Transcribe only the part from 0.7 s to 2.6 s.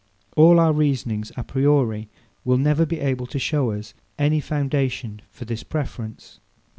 reasonings a priori will